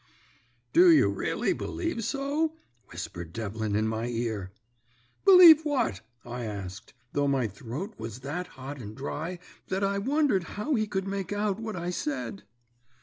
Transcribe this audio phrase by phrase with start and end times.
[0.73, 2.55] "'Do you really believe so?'
[2.89, 4.51] whispered Devlin in my ear.
[5.25, 9.37] "'Believe what?' I asked, though my throat was that hot and dry
[9.67, 12.41] that I wondered how he could make out what I said.